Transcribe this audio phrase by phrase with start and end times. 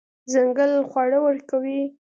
[0.31, 1.81] ځنګل خواړه ورکوي.